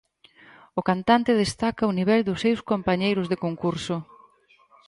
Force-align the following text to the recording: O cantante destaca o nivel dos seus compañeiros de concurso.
O 0.79 0.81
cantante 0.89 1.39
destaca 1.43 1.89
o 1.91 1.95
nivel 1.99 2.21
dos 2.27 2.41
seus 2.43 2.61
compañeiros 2.71 3.29
de 3.31 3.37
concurso. 3.45 3.95